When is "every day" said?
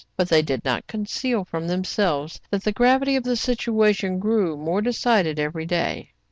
5.37-6.09